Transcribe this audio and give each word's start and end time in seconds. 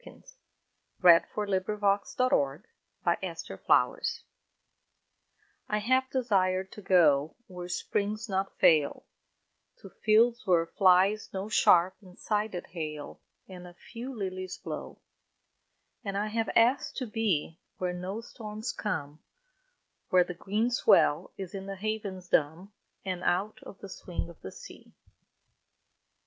5* 0.01 0.23
4? 1.01 1.45
116 1.45 2.29
R. 2.31 2.63
A! 3.05 3.17
HOPWOOD 3.21 3.21
I 3.21 3.21
HAVE 3.21 3.45
DESIRED 3.45 3.51
TO 3.51 3.59
GO 3.59 4.25
I 5.69 5.77
HAVE 5.77 6.09
desired 6.09 6.71
to 6.71 6.81
go 6.81 7.35
Where 7.45 7.69
springs 7.69 8.27
not 8.27 8.57
fail, 8.57 9.05
To 9.77 9.91
fields 9.91 10.47
where 10.47 10.65
flies 10.65 11.29
no 11.31 11.49
sharp 11.49 11.97
and 12.01 12.17
sided 12.17 12.65
hail, 12.71 13.21
And 13.47 13.67
a 13.67 13.75
few 13.75 14.11
lilies 14.17 14.57
blow. 14.57 14.97
And 16.03 16.17
I 16.17 16.29
have 16.29 16.49
asked 16.55 16.97
to 16.97 17.05
be 17.05 17.59
Where 17.77 17.93
no 17.93 18.21
storms 18.21 18.71
come, 18.73 19.19
Where 20.09 20.23
the 20.23 20.33
green 20.33 20.71
swell 20.71 21.31
is 21.37 21.53
in 21.53 21.67
the 21.67 21.75
havens 21.75 22.27
dumb, 22.27 22.73
And 23.05 23.21
out 23.21 23.59
of 23.61 23.77
the 23.81 23.87
swing 23.89 24.29
of 24.29 24.41
the 24.41 24.51
sea. 24.51 24.95